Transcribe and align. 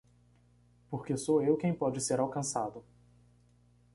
Porque 0.89 1.15
sou 1.15 1.43
eu 1.43 1.55
quem 1.55 1.75
pode 1.75 2.01
ser 2.01 2.19
alcançado 2.19 2.83